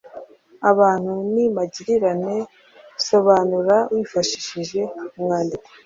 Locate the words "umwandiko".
5.17-5.67